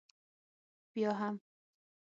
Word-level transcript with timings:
بیا 0.93 1.11
هم؟ 1.19 1.35